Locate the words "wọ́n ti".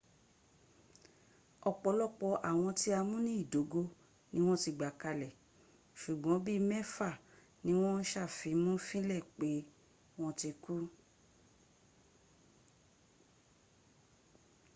4.45-4.69, 10.19-10.49